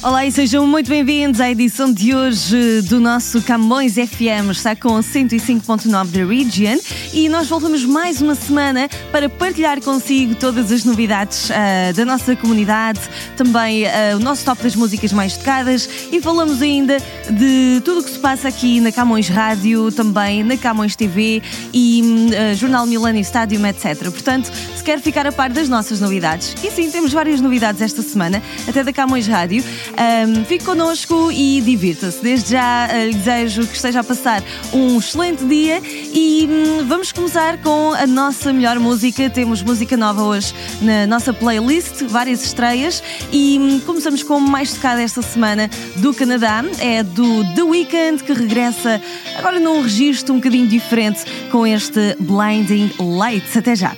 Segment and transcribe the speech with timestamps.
[0.00, 4.52] Olá e sejam muito bem-vindos à edição de hoje do nosso Camões FM.
[4.52, 6.78] Está com 105.9 da Region
[7.12, 12.36] e nós voltamos mais uma semana para partilhar consigo todas as novidades uh, da nossa
[12.36, 13.00] comunidade,
[13.36, 18.04] também uh, o nosso top das músicas mais tocadas e falamos ainda de tudo o
[18.04, 21.42] que se passa aqui na Camões Rádio, também na Camões TV
[21.74, 23.98] e uh, Jornal Millennium Stadium, etc.
[24.10, 28.00] Portanto, se quer ficar a par das nossas novidades, e sim, temos várias novidades esta
[28.00, 29.64] semana, até da Camões Rádio.
[29.98, 32.22] Um, fique connosco e divirta-se.
[32.22, 37.12] Desde já uh, lhe desejo que esteja a passar um excelente dia e um, vamos
[37.12, 39.28] começar com a nossa melhor música.
[39.30, 45.02] Temos música nova hoje na nossa playlist, várias estreias e um, começamos com mais tocada
[45.02, 46.64] esta semana do Canadá.
[46.78, 49.00] É do The Weeknd que regressa
[49.36, 53.56] agora num registro um bocadinho diferente com este Blinding Lights.
[53.56, 53.96] Até já.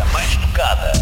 [0.00, 1.01] A mais tocada.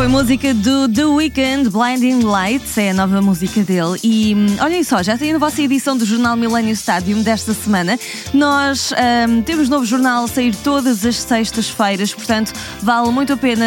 [0.00, 3.98] Foi música do The Weeknd, Blinding Lights, é a nova música dele.
[4.02, 7.98] E hum, olhem só, já tem a vossa edição do jornal Millennium Stadium desta semana.
[8.32, 8.94] Nós
[9.28, 13.66] hum, temos novo jornal a sair todas as sextas-feiras, portanto, vale muito a pena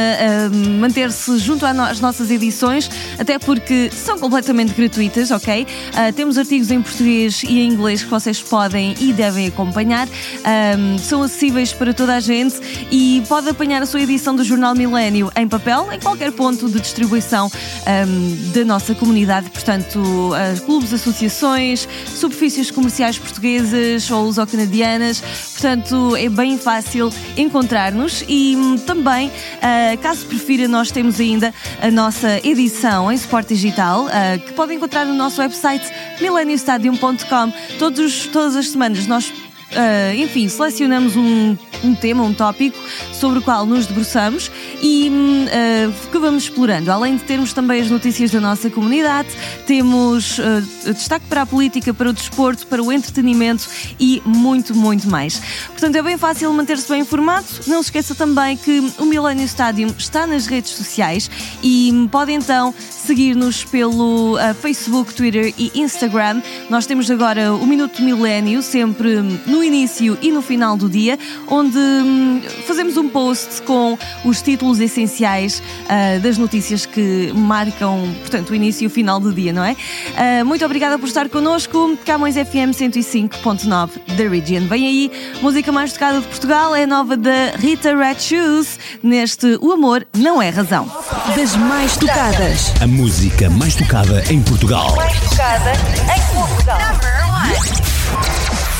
[0.51, 2.89] hum, manter-se junto às nossas edições,
[3.19, 5.67] até porque são completamente gratuitas, ok?
[5.95, 10.07] Ah, temos artigos em português e em inglês que vocês podem e devem acompanhar.
[10.07, 12.55] Hum, são acessíveis para toda a gente
[12.89, 16.79] e pode apanhar a sua edição do jornal Milênio em papel, em qualquer ponto de
[16.79, 26.15] distribuição hum, da nossa comunidade, portanto, uh, clubes, associações, superfícies comerciais portuguesas ou luso-canadianas, portanto,
[26.15, 28.23] é bem fácil encontrar-nos.
[28.27, 34.05] E hum, também, uh, caso prefira, nós temos ainda a nossa edição em suporte digital,
[34.05, 35.85] uh, que pode encontrar no nosso website
[36.21, 37.53] millenniumstadium.com.
[37.79, 39.31] Todas as semanas nós
[39.73, 42.77] Uh, enfim, selecionamos um, um, tema, um tópico
[43.11, 44.51] sobre o qual nos debruçamos
[44.83, 46.91] e uh, que vamos explorando.
[46.91, 49.29] Além de termos também as notícias da nossa comunidade,
[49.65, 53.65] temos uh, destaque para a política, para o desporto, para o entretenimento
[53.97, 55.41] e muito, muito mais.
[55.69, 57.45] Portanto, é bem fácil manter-se bem informado.
[57.65, 61.31] Não se esqueça também que o Millennium Stadium está nas redes sociais
[61.63, 66.41] e pode então seguir-nos pelo Facebook, Twitter e Instagram.
[66.69, 71.77] Nós temos agora o Minuto Milênio, sempre no início e no final do dia, onde
[71.77, 78.55] hum, fazemos um post com os títulos essenciais uh, das notícias que marcam, portanto, o
[78.55, 79.73] início e o final do dia, não é?
[79.73, 81.97] Uh, muito obrigada por estar connosco.
[82.05, 84.67] Camões FM 105.9 da Region.
[84.67, 85.11] Vem aí,
[85.41, 90.41] música mais tocada de Portugal, é nova da Rita Red Shoes, neste O Amor Não
[90.41, 90.89] É Razão.
[91.35, 92.73] Das mais tocadas.
[92.81, 94.95] A música mais tocada em Portugal.
[94.95, 96.79] mais tocada em Portugal.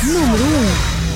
[0.04, 0.44] Número
[1.10, 1.13] 1.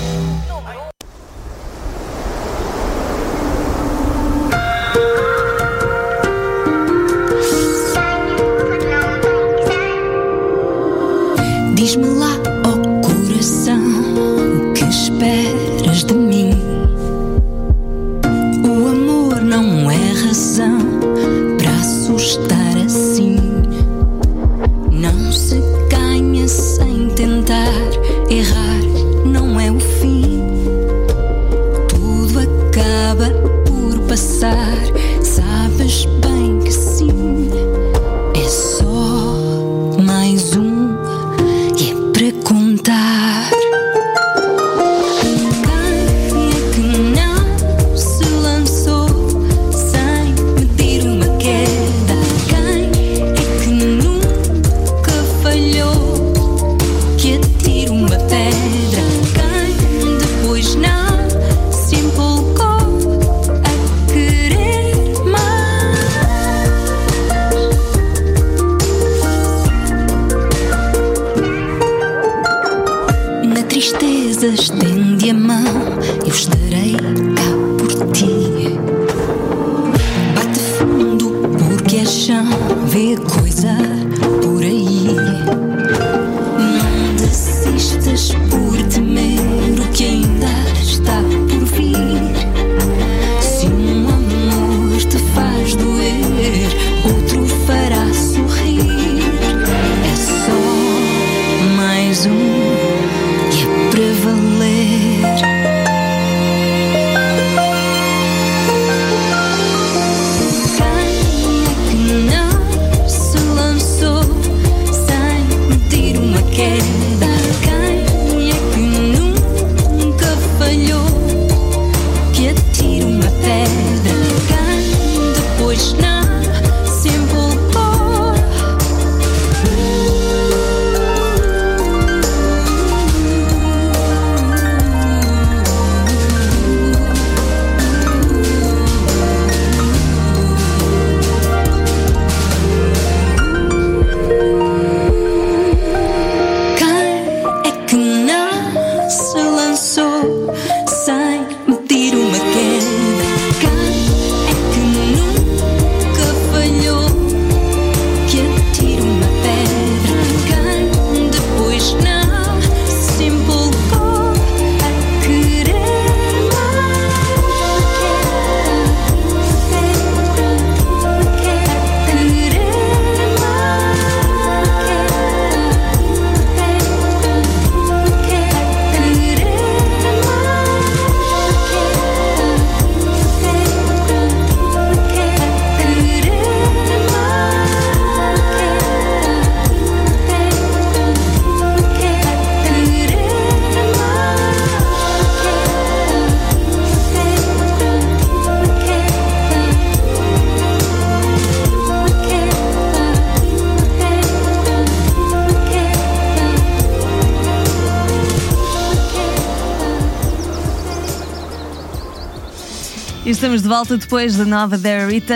[213.47, 215.33] Estamos de volta depois da nova da Rita.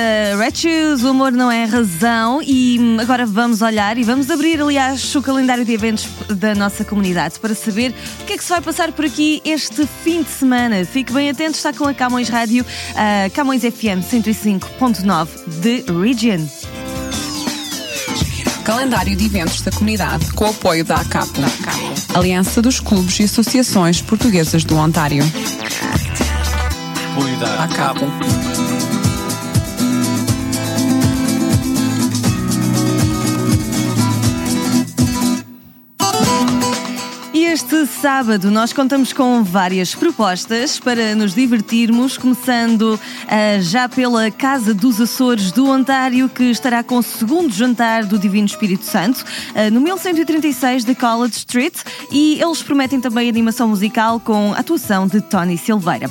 [1.02, 2.42] O amor não é razão.
[2.44, 6.84] E hum, agora vamos olhar e vamos abrir, aliás, o calendário de eventos da nossa
[6.84, 10.30] comunidade para saber o que é que se vai passar por aqui este fim de
[10.30, 10.84] semana.
[10.84, 12.66] Fique bem atento, está com a Camões Rádio,
[12.96, 15.28] a Camões FM 105.9
[15.62, 16.46] de Region.
[18.66, 21.40] Calendário de eventos da comunidade com o apoio da ACAPO,
[22.14, 25.24] Aliança dos Clubes e Associações Portuguesas do Ontário.
[27.12, 28.06] Apoio da ACAPO.
[37.86, 45.02] Sábado nós contamos com várias propostas para nos divertirmos, começando ah, já pela Casa dos
[45.02, 49.82] Açores do Ontário, que estará com o segundo jantar do Divino Espírito Santo, ah, no
[49.82, 51.74] 1136 da College Street,
[52.12, 56.10] e eles prometem também animação musical com a atuação de Tony Silveira.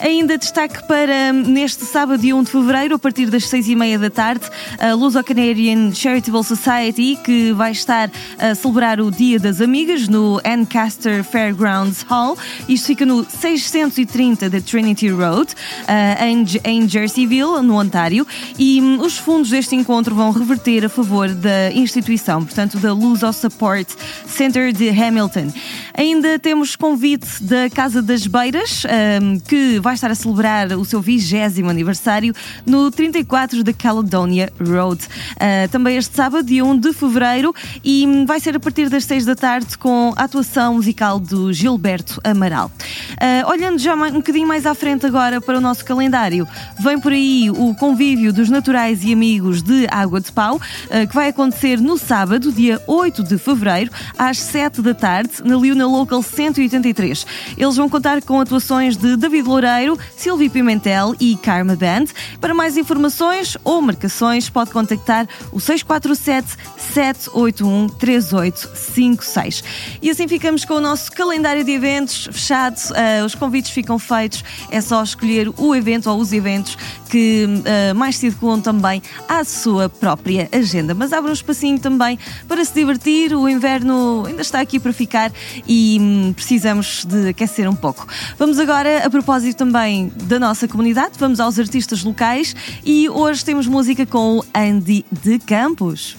[0.00, 3.98] Ainda destaque para neste sábado, dia 1 de fevereiro, a partir das 6 e meia
[3.98, 4.44] da tarde,
[4.78, 10.40] a Luso Canadian Charitable Society, que vai estar a celebrar o Dia das Amigas no
[10.44, 12.36] Ancaster Fairgrounds Hall.
[12.68, 15.54] Isto fica no 630 da Trinity Road,
[15.86, 18.26] ah, em, Jerseyville, no Ontário.
[18.58, 23.32] E hum, os fundos deste encontro vão reverter a favor da instituição, portanto, da Luso
[23.32, 23.88] Support
[24.26, 25.52] Center de Hamilton.
[25.94, 28.84] Ainda temos convite da Casa das Beiras,
[29.22, 31.20] hum, que vai estar a celebrar o seu 20
[31.68, 35.06] aniversário no 34 da Caledonia Road.
[35.38, 39.04] Ah, também este sábado, dia 1 de fevereiro, e hum, vai ser a partir das
[39.04, 42.70] 6 da tarde com atuação musical do Gilberto Amaral.
[43.18, 46.46] Ah, olhando já um bocadinho mais à frente agora para o nosso calendário,
[46.78, 51.14] vem por aí o convívio dos naturais e amigos de Água de Pau, ah, que
[51.14, 56.22] vai acontecer no sábado, dia 8 de fevereiro, às 7 da tarde, na Liuna Local
[56.22, 57.26] 183.
[57.56, 62.06] Eles vão contar com atuações de David Loureiro, Silvio Pimentel e Karma Band.
[62.40, 69.64] Para mais informações ou marcações, pode contactar o 647 781 3856.
[70.02, 72.76] E assim ficamos com o nosso calendário de eventos fechado.
[72.94, 74.44] Ah, os convites ficam feitos.
[74.70, 76.76] É só escolher o evento ou os eventos
[77.08, 80.94] que ah, mais se adequam também à sua própria agenda.
[80.94, 83.34] Mas abre um espacinho também para se divertir.
[83.34, 85.32] O inverno ainda está aqui para ficar
[85.66, 88.06] e hum, precisamos de aquecer um pouco.
[88.38, 92.54] Vamos agora, a propósito também da nossa comunidade, vamos aos artistas locais
[92.84, 96.16] e hoje temos música com o Andy de Campos.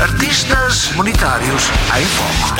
[0.00, 1.64] Artistas monetários
[1.98, 2.54] em foco.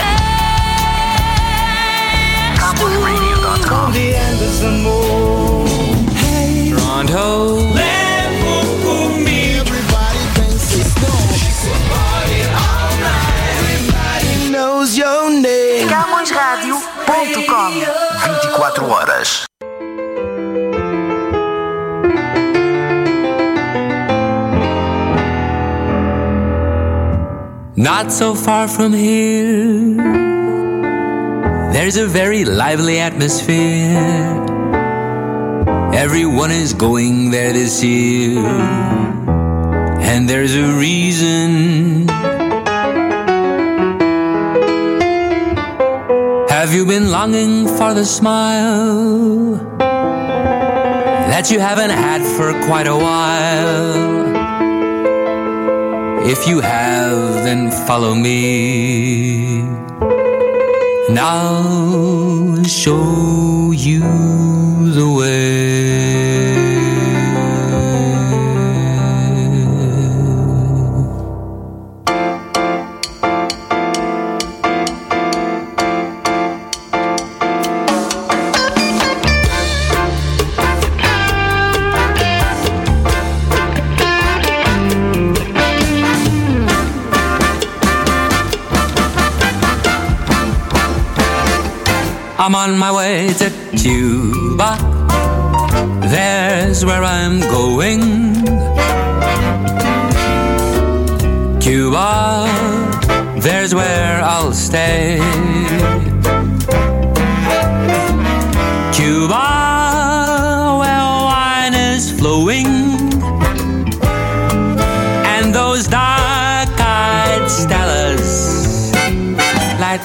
[15.88, 17.70] CamõesRádio.com
[18.42, 19.49] 24 horas.
[27.80, 29.96] Not so far from here,
[31.72, 33.96] there's a very lively atmosphere.
[35.94, 38.44] Everyone is going there this year,
[40.10, 42.06] and there's a reason.
[46.50, 49.56] Have you been longing for the smile
[51.32, 54.09] that you haven't had for quite a while?
[56.22, 59.60] If you have, then follow me.
[61.08, 64.00] And I'll show you
[64.92, 65.59] the way.
[92.42, 94.78] I'm on my way to Cuba.
[96.08, 98.00] There's where I'm going.
[101.60, 102.46] Cuba,
[103.38, 105.20] there's where I'll stay.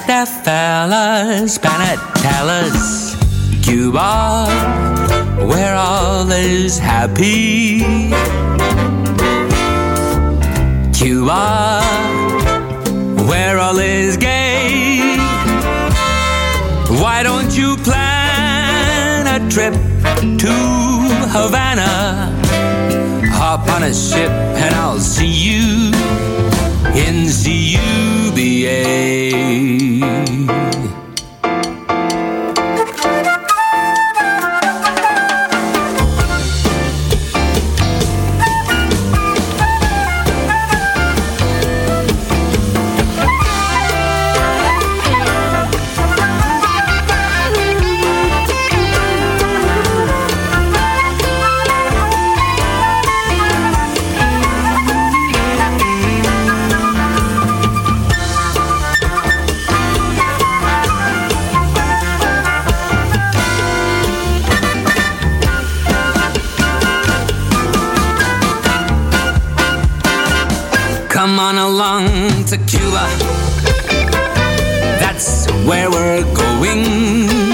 [0.08, 3.16] The fellas, Panatellas,
[3.64, 4.46] Cuba,
[5.48, 7.80] where all is happy.
[10.94, 11.82] Cuba,
[13.28, 15.18] where all is gay.
[17.02, 20.56] Why don't you plan a trip to
[21.34, 22.32] Havana.
[23.34, 25.92] Hop on a ship and I'll see you
[26.94, 27.28] in
[28.84, 30.75] CUBA.
[71.26, 72.06] Come on along
[72.46, 73.10] to Cuba.
[75.00, 77.45] That's where we're going.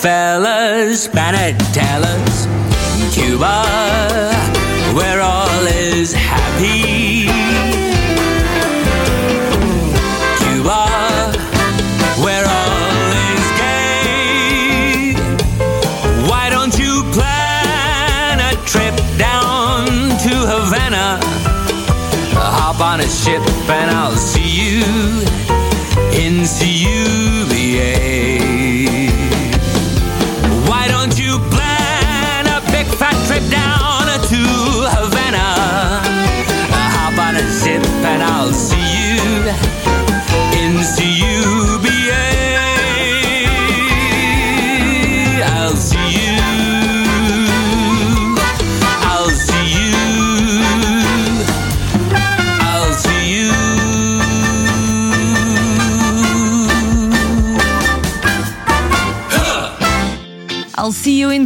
[0.00, 2.48] Fellas, Banatellas,
[3.12, 3.66] Cuba,
[4.94, 7.26] where all is happy.
[10.40, 10.86] Cuba,
[12.24, 15.12] where all is gay.
[16.30, 19.84] Why don't you plan a trip down
[20.24, 21.20] to Havana?
[22.32, 24.80] Hop on a ship and I'll see you
[26.24, 27.59] in CUBA.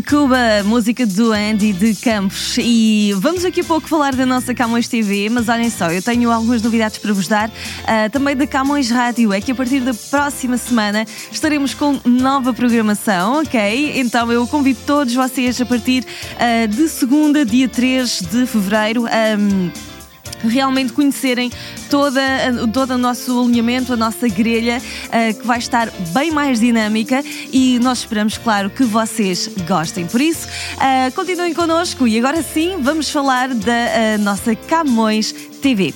[0.04, 2.56] Cuba, música do Andy de Campos.
[2.58, 6.30] E vamos daqui a pouco falar da nossa Camões TV, mas olhem só, eu tenho
[6.30, 7.50] algumas novidades para vos dar.
[7.86, 12.52] ah, também da Camões Rádio, é que a partir da próxima semana estaremos com nova
[12.52, 13.98] programação, ok?
[13.98, 16.04] Então eu convido todos vocês a partir
[16.38, 19.06] ah, de segunda, dia 3 de fevereiro.
[19.06, 19.70] ahm,
[20.48, 21.50] realmente conhecerem
[21.90, 22.20] toda,
[22.72, 24.80] todo o nosso alinhamento, a nossa grelha,
[25.10, 30.06] eh, que vai estar bem mais dinâmica e nós esperamos, claro, que vocês gostem.
[30.06, 30.48] Por isso,
[30.80, 35.94] eh, continuem connosco e agora sim vamos falar da eh, nossa Camões TV.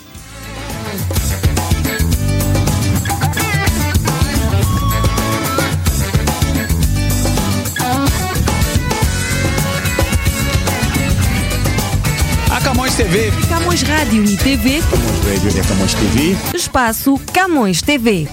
[12.51, 13.31] A Camões TV.
[13.79, 16.57] Camões Rádio e TV, Camões Radio e Camões TV.
[16.57, 18.29] espaço Camões TV.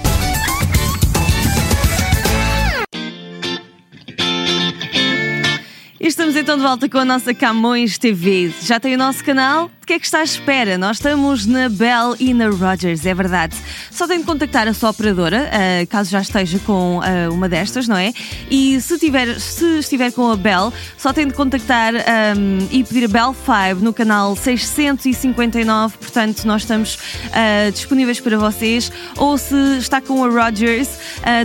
[6.00, 8.52] Estamos então de volta com a nossa Camões TV.
[8.62, 9.70] Já tem o nosso canal?
[9.86, 10.80] De que é que está à espera?
[10.80, 13.56] Nós estamos na Bell e na Rogers, é verdade.
[13.91, 17.88] Só tem de contactar a sua operadora, ah, caso já esteja com ah, uma destas,
[17.88, 18.12] não é?
[18.50, 23.06] E se, tiver, se estiver com a Bell, só tem de contactar ahm, e pedir
[23.06, 26.00] a Bell 5 no canal 659.
[26.00, 26.98] Portanto, nós estamos
[27.32, 28.91] ah, disponíveis para vocês.
[29.15, 30.89] Ou se está com a Rogers,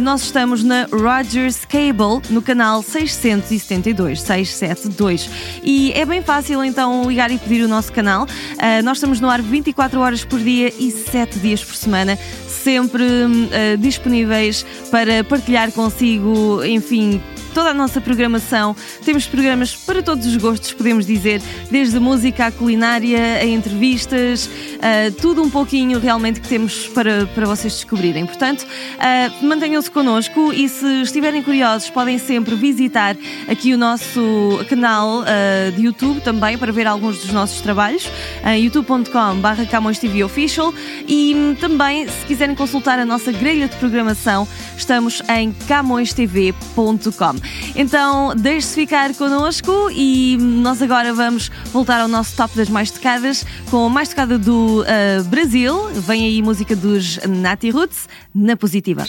[0.00, 4.22] nós estamos na Rogers Cable no canal 672.
[4.22, 5.29] 672.
[5.62, 8.30] E é bem fácil então ligar e pedir o nosso canal.
[8.59, 13.05] Ah, nós estamos no ar 24 horas por dia e 7 dias por semana, sempre
[13.05, 17.21] ah, disponíveis para partilhar consigo, enfim.
[17.55, 22.53] Toda a nossa programação, temos programas para todos os gostos, podemos dizer, desde música à
[22.53, 24.49] culinária, a entrevistas,
[24.81, 28.25] ah, tudo um pouquinho realmente que temos para, para vocês descobrirem.
[28.25, 28.67] Portanto,
[28.99, 33.17] ah, mantenham-se connosco e se estiverem curiosos, podem sempre visitar
[33.49, 38.57] aqui o nosso canal ah, de YouTube também para ver alguns dos nossos trabalhos, uh,
[38.57, 40.73] youtube.com.br Camões TV Official
[41.07, 47.39] e também, se quiserem consultar a nossa grelha de programação, estamos em camõestv.com.
[47.74, 53.44] Então, deixe-se ficar connosco e nós agora vamos voltar ao nosso top das mais tocadas
[53.70, 55.88] com a mais tocada do ah, Brasil.
[55.94, 59.07] Vem aí música dos Nati Roots, na positiva.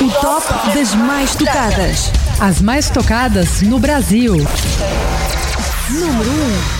[0.00, 2.10] O top das mais tocadas.
[2.40, 4.34] As mais tocadas no Brasil.
[5.90, 6.75] Número 1.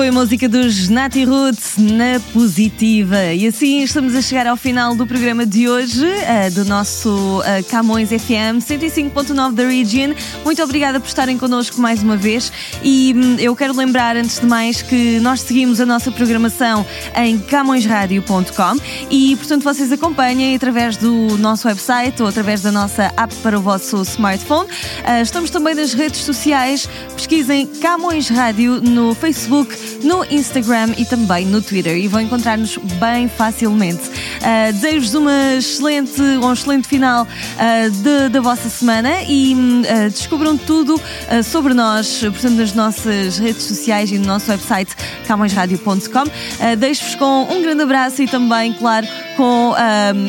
[0.00, 3.34] Foi a música dos Nati Roots na positiva.
[3.34, 7.62] E assim estamos a chegar ao final do programa de hoje, eh, do nosso eh,
[7.64, 10.14] Camões FM 105.9 da Region.
[10.42, 12.50] Muito obrigada por estarem connosco mais uma vez.
[12.82, 17.38] E hum, eu quero lembrar, antes de mais, que nós seguimos a nossa programação em
[17.38, 23.58] camõesradio.com e, portanto, vocês acompanhem através do nosso website ou através da nossa app para
[23.58, 24.66] o vosso smartphone.
[25.04, 26.88] Eh, estamos também nas redes sociais.
[27.14, 33.28] Pesquisem Camões Rádio no Facebook, no Instagram e também no Twitter e vão encontrar-nos bem
[33.28, 34.02] facilmente.
[34.08, 40.56] Uh, Desejo-vos uma excelente, um excelente final uh, de- da vossa semana e uh, descubram
[40.56, 44.94] tudo uh, sobre nós, portanto, nas nossas redes sociais e no nosso website
[45.26, 46.22] camõesradio.com.
[46.22, 49.74] Uh, Deixo-vos com um grande abraço e também, claro, com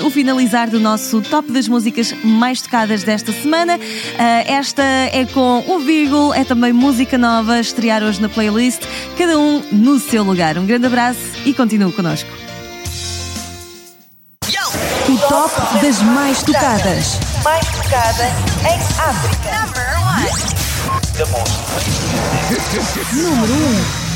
[0.05, 3.77] o finalizar do nosso top das músicas mais tocadas desta semana.
[4.45, 8.81] Esta é com o Virgul, é também música nova, estrear hoje na playlist,
[9.17, 10.57] cada um no seu lugar.
[10.57, 12.29] Um grande abraço e continuem connosco.
[15.07, 17.19] O top das mais tocadas.
[17.43, 18.23] Mais tocada
[18.69, 19.51] em África.
[23.13, 24.11] Número 1.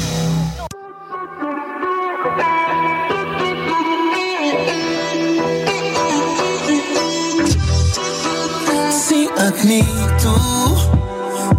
[8.92, 10.36] Sim, admito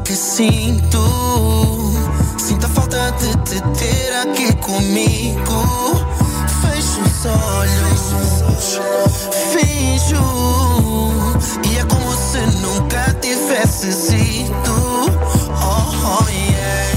[0.04, 1.75] que sinto.
[2.46, 6.06] Sinto a falta de te ter aqui comigo.
[6.62, 8.02] Fecho os olhos,
[9.50, 10.22] finjo.
[11.68, 15.10] E é como se nunca tivesse sido.
[15.60, 16.94] Oh, oh, yeah.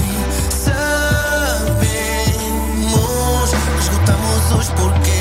[0.51, 1.89] Sabemos,
[3.81, 5.18] escutamos os porquês.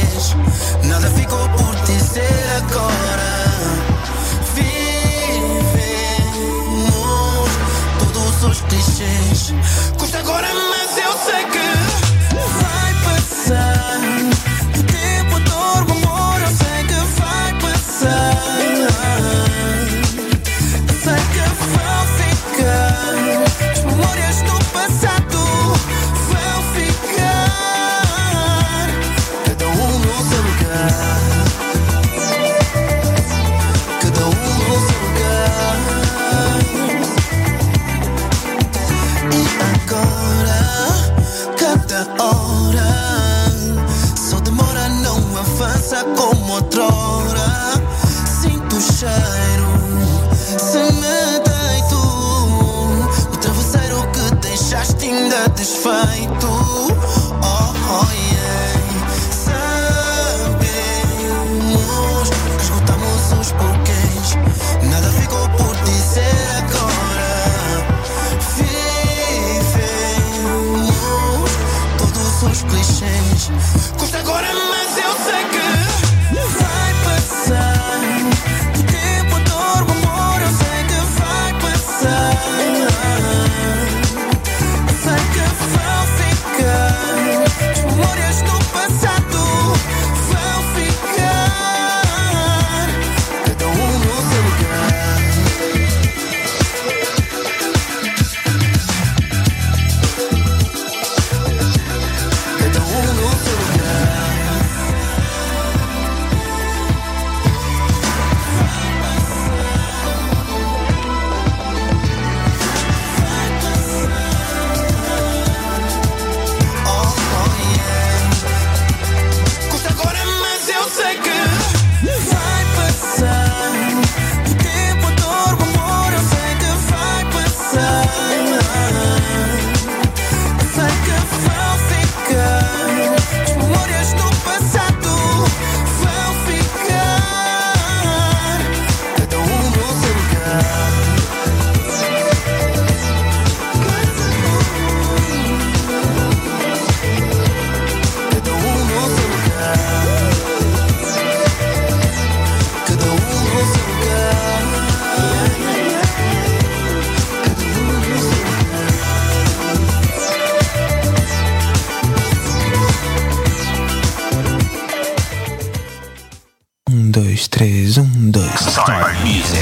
[169.25, 169.59] Music.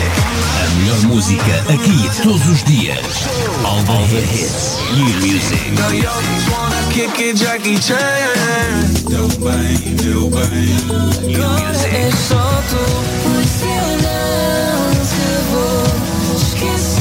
[0.62, 2.98] A melhor música aqui todos os dias.
[3.64, 4.78] All the hits.
[4.94, 5.72] New music.
[6.92, 7.96] Kick it, Jackie Chan.
[9.08, 10.76] Deu bem, deu bem.
[11.26, 11.94] New music.
[11.94, 13.06] É só tu.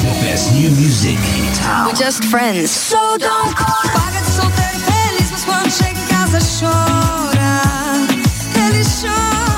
[0.06, 1.86] The best new music in town.
[1.86, 2.70] We're just friends.
[2.70, 3.90] So don't call.
[3.92, 7.62] Paga de solteiro feliz, mas quando chega em casa chora.
[8.54, 9.55] Ele chora.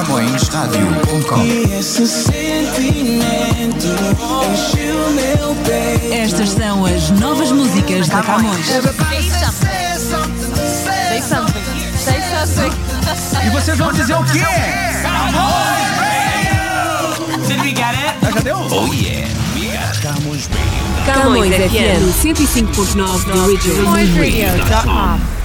[0.00, 3.86] CamõesRádio.com E esse sentimento
[4.50, 6.14] encheu meu peito.
[6.14, 8.66] Estas são as novas músicas da Camões.
[8.66, 8.80] Say
[11.20, 11.62] something.
[11.98, 12.72] Say something.
[13.46, 14.38] E vocês vão dizer o quê?
[17.46, 18.34] Did we get it?
[18.34, 18.56] Já deu?
[18.70, 19.28] Oh yeah.
[19.54, 21.22] We got Camões Radio.
[21.22, 23.92] Camões FM 105.9 do Original.
[23.92, 25.39] CamõesRadio.com.